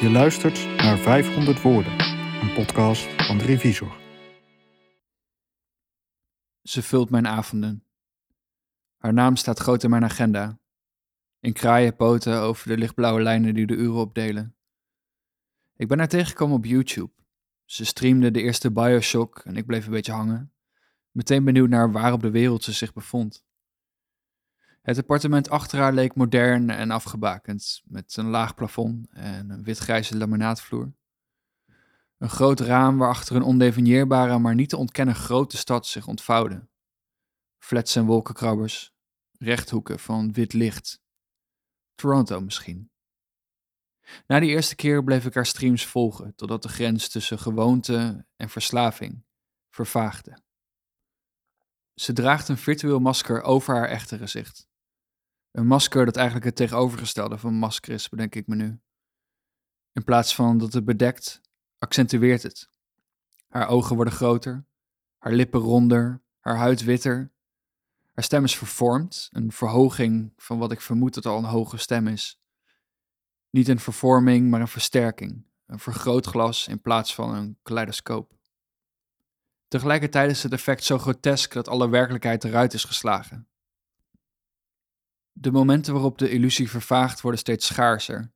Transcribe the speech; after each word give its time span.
Je 0.00 0.10
luistert 0.10 0.66
naar 0.76 0.98
500 0.98 1.62
Woorden, 1.62 1.92
een 2.42 2.52
podcast 2.54 3.02
van 3.02 3.38
de 3.38 3.44
Revisor. 3.44 4.00
Ze 6.62 6.82
vult 6.82 7.10
mijn 7.10 7.26
avonden. 7.26 7.84
Haar 8.96 9.12
naam 9.12 9.36
staat 9.36 9.58
groot 9.58 9.82
in 9.82 9.90
mijn 9.90 10.04
agenda. 10.04 10.58
In 11.40 11.52
kraaien 11.52 11.96
poten 11.96 12.40
over 12.40 12.68
de 12.68 12.78
lichtblauwe 12.78 13.22
lijnen 13.22 13.54
die 13.54 13.66
de 13.66 13.74
uren 13.74 14.00
opdelen. 14.00 14.56
Ik 15.76 15.88
ben 15.88 15.98
haar 15.98 16.08
tegengekomen 16.08 16.56
op 16.56 16.64
YouTube. 16.64 17.12
Ze 17.64 17.84
streamde 17.84 18.30
de 18.30 18.42
eerste 18.42 18.70
Bioshock 18.70 19.38
en 19.38 19.56
ik 19.56 19.66
bleef 19.66 19.86
een 19.86 19.92
beetje 19.92 20.12
hangen. 20.12 20.52
Meteen 21.10 21.44
benieuwd 21.44 21.68
naar 21.68 21.92
waar 21.92 22.12
op 22.12 22.20
de 22.20 22.30
wereld 22.30 22.64
ze 22.64 22.72
zich 22.72 22.92
bevond. 22.92 23.46
Het 24.88 24.98
appartement 24.98 25.50
achter 25.50 25.78
haar 25.78 25.92
leek 25.92 26.14
modern 26.14 26.70
en 26.70 26.90
afgebakend, 26.90 27.82
met 27.84 28.16
een 28.16 28.28
laag 28.28 28.54
plafond 28.54 29.08
en 29.10 29.50
een 29.50 29.62
wit-grijze 29.62 30.16
laminaatvloer. 30.16 30.92
Een 32.18 32.28
groot 32.28 32.60
raam 32.60 32.98
waarachter 32.98 33.36
een 33.36 33.42
ondefinieerbare, 33.42 34.38
maar 34.38 34.54
niet 34.54 34.68
te 34.68 34.76
ontkennen 34.76 35.14
grote 35.14 35.56
stad 35.56 35.86
zich 35.86 36.06
ontvouwde. 36.06 36.68
Flats 37.58 37.96
en 37.96 38.04
wolkenkrabbers, 38.04 38.94
rechthoeken 39.38 39.98
van 39.98 40.32
wit 40.32 40.52
licht. 40.52 41.02
Toronto 41.94 42.40
misschien. 42.40 42.90
Na 44.26 44.40
die 44.40 44.50
eerste 44.50 44.74
keer 44.74 45.04
bleef 45.04 45.26
ik 45.26 45.34
haar 45.34 45.46
streams 45.46 45.86
volgen, 45.86 46.34
totdat 46.34 46.62
de 46.62 46.68
grens 46.68 47.08
tussen 47.08 47.38
gewoonte 47.38 48.26
en 48.36 48.48
verslaving 48.48 49.24
vervaagde. 49.70 50.38
Ze 51.94 52.12
draagt 52.12 52.48
een 52.48 52.58
virtueel 52.58 52.98
masker 52.98 53.42
over 53.42 53.74
haar 53.74 53.88
echte 53.88 54.18
gezicht. 54.18 54.67
Een 55.50 55.66
masker 55.66 56.04
dat 56.04 56.16
eigenlijk 56.16 56.46
het 56.46 56.56
tegenovergestelde 56.56 57.38
van 57.38 57.54
masker 57.54 57.92
is, 57.92 58.08
bedenk 58.08 58.34
ik 58.34 58.46
me 58.46 58.54
nu. 58.54 58.80
In 59.92 60.04
plaats 60.04 60.34
van 60.34 60.58
dat 60.58 60.72
het 60.72 60.84
bedekt, 60.84 61.40
accentueert 61.78 62.42
het. 62.42 62.70
Haar 63.48 63.68
ogen 63.68 63.96
worden 63.96 64.14
groter, 64.14 64.64
haar 65.18 65.32
lippen 65.32 65.60
ronder, 65.60 66.22
haar 66.40 66.56
huid 66.56 66.84
witter. 66.84 67.32
Haar 68.14 68.24
stem 68.24 68.44
is 68.44 68.56
vervormd, 68.56 69.28
een 69.32 69.52
verhoging 69.52 70.32
van 70.36 70.58
wat 70.58 70.72
ik 70.72 70.80
vermoed 70.80 71.14
dat 71.14 71.26
al 71.26 71.38
een 71.38 71.44
hoge 71.44 71.76
stem 71.76 72.06
is. 72.06 72.40
Niet 73.50 73.68
een 73.68 73.80
vervorming, 73.80 74.50
maar 74.50 74.60
een 74.60 74.68
versterking, 74.68 75.46
een 75.66 75.78
vergrootglas 75.78 76.68
in 76.68 76.80
plaats 76.80 77.14
van 77.14 77.34
een 77.34 77.58
kaleidoscoop. 77.62 78.36
Tegelijkertijd 79.68 80.30
is 80.30 80.42
het 80.42 80.52
effect 80.52 80.84
zo 80.84 80.98
grotesk 80.98 81.52
dat 81.52 81.68
alle 81.68 81.88
werkelijkheid 81.88 82.44
eruit 82.44 82.74
is 82.74 82.84
geslagen. 82.84 83.48
De 85.40 85.50
momenten 85.50 85.92
waarop 85.92 86.18
de 86.18 86.30
illusie 86.30 86.70
vervaagt 86.70 87.20
worden 87.20 87.40
steeds 87.40 87.66
schaarser. 87.66 88.32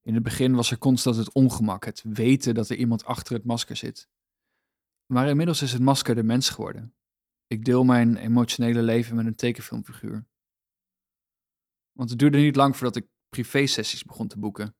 In 0.00 0.14
het 0.14 0.22
begin 0.22 0.54
was 0.54 0.70
er 0.70 0.78
constant 0.78 1.16
het 1.16 1.32
ongemak, 1.32 1.84
het 1.84 2.02
weten 2.02 2.54
dat 2.54 2.68
er 2.68 2.76
iemand 2.76 3.04
achter 3.04 3.34
het 3.34 3.44
masker 3.44 3.76
zit. 3.76 4.08
Maar 5.06 5.28
inmiddels 5.28 5.62
is 5.62 5.72
het 5.72 5.82
masker 5.82 6.14
de 6.14 6.22
mens 6.22 6.48
geworden. 6.48 6.94
Ik 7.46 7.64
deel 7.64 7.84
mijn 7.84 8.16
emotionele 8.16 8.82
leven 8.82 9.16
met 9.16 9.26
een 9.26 9.34
tekenfilmfiguur. 9.34 10.26
Want 11.92 12.10
het 12.10 12.18
duurde 12.18 12.38
niet 12.38 12.56
lang 12.56 12.76
voordat 12.76 12.96
ik 12.96 13.08
privé-sessies 13.28 14.04
begon 14.04 14.28
te 14.28 14.38
boeken. 14.38 14.76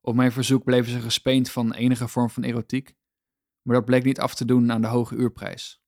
Op 0.00 0.14
mijn 0.14 0.32
verzoek 0.32 0.64
bleven 0.64 0.92
ze 0.92 1.00
gespeend 1.00 1.50
van 1.50 1.72
enige 1.72 2.08
vorm 2.08 2.30
van 2.30 2.42
erotiek, 2.42 2.94
maar 3.62 3.76
dat 3.76 3.84
bleek 3.84 4.04
niet 4.04 4.20
af 4.20 4.34
te 4.34 4.44
doen 4.44 4.72
aan 4.72 4.80
de 4.80 4.86
hoge 4.86 5.14
uurprijs. 5.14 5.82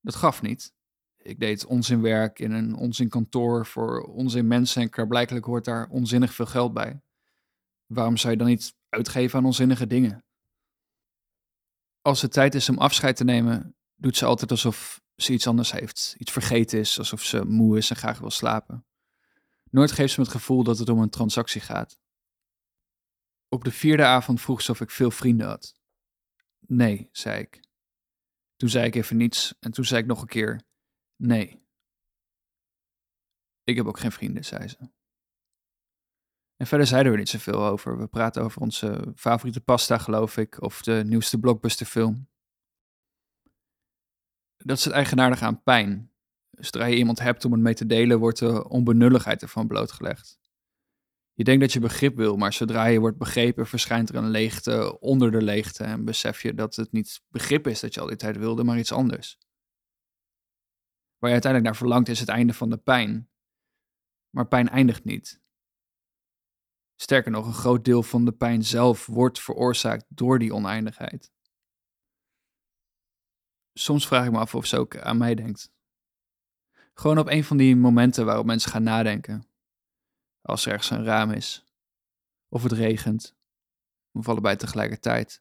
Dat 0.00 0.14
gaf 0.14 0.42
niet. 0.42 0.74
Ik 1.22 1.38
deed 1.38 1.66
onzinwerk 1.66 2.38
in 2.38 2.52
een 2.52 2.74
onzinkantoor 2.74 3.66
voor 3.66 4.02
onzin 4.02 4.46
mensen 4.46 4.82
en 4.82 4.90
klaarblijkelijk 4.90 5.44
hoort 5.44 5.64
daar 5.64 5.88
onzinnig 5.88 6.34
veel 6.34 6.46
geld 6.46 6.72
bij. 6.72 7.00
Waarom 7.86 8.16
zou 8.16 8.32
je 8.32 8.38
dan 8.38 8.48
niet 8.48 8.74
uitgeven 8.88 9.38
aan 9.38 9.44
onzinnige 9.44 9.86
dingen? 9.86 10.24
Als 12.00 12.22
het 12.22 12.32
tijd 12.32 12.54
is 12.54 12.68
om 12.68 12.78
afscheid 12.78 13.16
te 13.16 13.24
nemen, 13.24 13.76
doet 13.94 14.16
ze 14.16 14.24
altijd 14.24 14.50
alsof 14.50 15.02
ze 15.16 15.32
iets 15.32 15.46
anders 15.46 15.72
heeft, 15.72 16.14
iets 16.18 16.32
vergeten 16.32 16.78
is, 16.78 16.98
alsof 16.98 17.22
ze 17.22 17.44
moe 17.44 17.76
is 17.76 17.90
en 17.90 17.96
graag 17.96 18.18
wil 18.18 18.30
slapen. 18.30 18.86
Nooit 19.70 19.92
geeft 19.92 20.12
ze 20.12 20.20
me 20.20 20.26
het 20.26 20.34
gevoel 20.34 20.62
dat 20.62 20.78
het 20.78 20.88
om 20.88 20.98
een 20.98 21.10
transactie 21.10 21.60
gaat. 21.60 21.98
Op 23.48 23.64
de 23.64 23.72
vierde 23.72 24.04
avond 24.04 24.40
vroeg 24.40 24.62
ze 24.62 24.70
of 24.70 24.80
ik 24.80 24.90
veel 24.90 25.10
vrienden 25.10 25.46
had. 25.46 25.74
Nee, 26.58 27.08
zei 27.12 27.40
ik. 27.40 27.60
Toen 28.56 28.68
zei 28.68 28.86
ik 28.86 28.94
even 28.94 29.16
niets 29.16 29.54
en 29.60 29.72
toen 29.72 29.84
zei 29.84 30.00
ik 30.00 30.06
nog 30.06 30.20
een 30.20 30.26
keer: 30.26 30.62
Nee. 31.22 31.62
Ik 33.64 33.76
heb 33.76 33.86
ook 33.86 33.98
geen 33.98 34.12
vrienden, 34.12 34.44
zei 34.44 34.68
ze. 34.68 34.90
En 36.56 36.66
verder 36.66 36.86
zeiden 36.86 37.12
we 37.12 37.18
niet 37.18 37.28
zoveel 37.28 37.64
over. 37.64 37.98
We 37.98 38.06
praten 38.06 38.42
over 38.42 38.60
onze 38.60 39.12
favoriete 39.16 39.60
pasta, 39.60 39.98
geloof 39.98 40.36
ik, 40.36 40.62
of 40.62 40.82
de 40.82 41.02
nieuwste 41.06 41.38
blockbusterfilm. 41.38 42.28
Dat 44.56 44.78
is 44.78 44.84
het 44.84 44.92
eigenaardige 44.92 45.44
aan 45.44 45.62
pijn. 45.62 46.12
Zodra 46.50 46.84
je 46.84 46.96
iemand 46.96 47.18
hebt 47.18 47.44
om 47.44 47.52
het 47.52 47.60
mee 47.60 47.74
te 47.74 47.86
delen, 47.86 48.18
wordt 48.18 48.38
de 48.38 48.68
onbenulligheid 48.68 49.42
ervan 49.42 49.66
blootgelegd. 49.66 50.38
Je 51.32 51.44
denkt 51.44 51.60
dat 51.60 51.72
je 51.72 51.80
begrip 51.80 52.16
wil, 52.16 52.36
maar 52.36 52.52
zodra 52.52 52.84
je 52.84 53.00
wordt 53.00 53.18
begrepen, 53.18 53.66
verschijnt 53.66 54.08
er 54.08 54.14
een 54.14 54.30
leegte 54.30 55.00
onder 55.00 55.30
de 55.30 55.42
leegte 55.42 55.84
en 55.84 56.04
besef 56.04 56.42
je 56.42 56.54
dat 56.54 56.76
het 56.76 56.92
niet 56.92 57.22
begrip 57.28 57.66
is 57.66 57.80
dat 57.80 57.94
je 57.94 58.00
al 58.00 58.06
die 58.06 58.16
tijd 58.16 58.36
wilde, 58.36 58.64
maar 58.64 58.78
iets 58.78 58.92
anders. 58.92 59.38
Waar 61.22 61.30
je 61.30 61.36
uiteindelijk 61.36 61.72
naar 61.72 61.82
verlangt 61.82 62.08
is 62.08 62.20
het 62.20 62.28
einde 62.28 62.54
van 62.54 62.70
de 62.70 62.76
pijn. 62.76 63.30
Maar 64.30 64.48
pijn 64.48 64.68
eindigt 64.68 65.04
niet. 65.04 65.42
Sterker 66.96 67.30
nog, 67.30 67.46
een 67.46 67.52
groot 67.52 67.84
deel 67.84 68.02
van 68.02 68.24
de 68.24 68.32
pijn 68.32 68.64
zelf 68.64 69.06
wordt 69.06 69.40
veroorzaakt 69.40 70.04
door 70.08 70.38
die 70.38 70.54
oneindigheid. 70.54 71.32
Soms 73.72 74.06
vraag 74.06 74.26
ik 74.26 74.32
me 74.32 74.38
af 74.38 74.54
of 74.54 74.66
ze 74.66 74.78
ook 74.78 74.96
aan 74.96 75.16
mij 75.16 75.34
denkt. 75.34 75.72
Gewoon 76.94 77.18
op 77.18 77.28
een 77.28 77.44
van 77.44 77.56
die 77.56 77.76
momenten 77.76 78.24
waarop 78.24 78.46
mensen 78.46 78.70
gaan 78.70 78.82
nadenken. 78.82 79.46
Als 80.40 80.66
er 80.66 80.72
ergens 80.72 80.90
een 80.90 81.04
raam 81.04 81.30
is. 81.30 81.64
Of 82.48 82.62
het 82.62 82.72
regent. 82.72 83.36
Of 84.12 84.28
allebei 84.28 84.56
tegelijkertijd. 84.56 85.40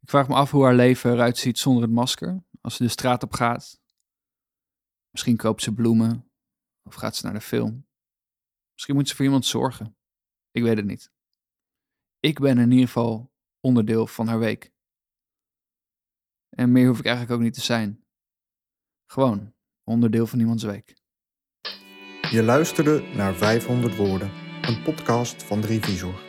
Ik 0.00 0.08
vraag 0.08 0.28
me 0.28 0.34
af 0.34 0.50
hoe 0.50 0.64
haar 0.64 0.74
leven 0.74 1.12
eruit 1.12 1.38
ziet 1.38 1.58
zonder 1.58 1.82
het 1.82 1.92
masker. 1.92 2.44
Als 2.60 2.76
ze 2.76 2.82
de 2.82 2.88
straat 2.88 3.22
op 3.22 3.32
gaat. 3.32 3.81
Misschien 5.12 5.36
koopt 5.36 5.62
ze 5.62 5.74
bloemen. 5.74 6.30
Of 6.82 6.94
gaat 6.94 7.16
ze 7.16 7.24
naar 7.24 7.34
de 7.34 7.40
film. 7.40 7.86
Misschien 8.72 8.94
moet 8.94 9.08
ze 9.08 9.16
voor 9.16 9.24
iemand 9.24 9.46
zorgen. 9.46 9.96
Ik 10.50 10.62
weet 10.62 10.76
het 10.76 10.86
niet. 10.86 11.12
Ik 12.20 12.38
ben 12.40 12.58
in 12.58 12.70
ieder 12.70 12.86
geval 12.86 13.32
onderdeel 13.60 14.06
van 14.06 14.26
haar 14.26 14.38
week. 14.38 14.72
En 16.48 16.72
meer 16.72 16.86
hoef 16.86 16.98
ik 16.98 17.04
eigenlijk 17.04 17.36
ook 17.36 17.42
niet 17.44 17.54
te 17.54 17.60
zijn. 17.60 18.04
Gewoon 19.06 19.54
onderdeel 19.84 20.26
van 20.26 20.40
iemands 20.40 20.62
week. 20.62 21.00
Je 22.30 22.42
luisterde 22.42 23.00
naar 23.14 23.34
500 23.34 23.96
Woorden, 23.96 24.30
een 24.62 24.82
podcast 24.82 25.42
van 25.42 25.60
de 25.60 25.66
Revisor. 25.66 26.20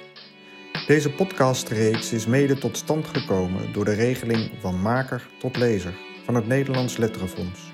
Deze 0.88 1.12
podcastreeks 1.12 2.14
is 2.14 2.26
mede 2.26 2.58
tot 2.58 2.78
stand 2.78 3.06
gekomen 3.08 3.74
door 3.74 3.86
de 3.86 3.94
regeling 3.94 4.52
van 4.60 4.82
maker 4.82 5.30
tot 5.40 5.58
lezer 5.58 5.94
van 6.26 6.36
het 6.36 6.48
Nederlands 6.48 6.98
Letterenfonds. 6.98 7.73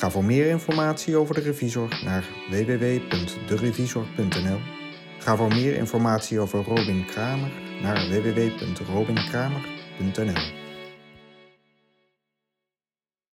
Ga 0.00 0.10
voor 0.10 0.24
meer 0.24 0.46
informatie 0.46 1.16
over 1.16 1.34
de 1.34 1.40
Revisor 1.40 1.88
naar 2.04 2.24
www.derevisor.nl. 2.50 4.58
Ga 5.18 5.36
voor 5.36 5.48
meer 5.48 5.76
informatie 5.76 6.40
over 6.40 6.64
Robin 6.64 7.06
Kramer 7.06 7.50
naar 7.82 8.08
www.robinkramer.nl. 8.08 10.59